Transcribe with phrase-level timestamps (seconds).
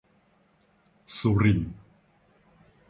[1.17, 1.73] สุรินทร์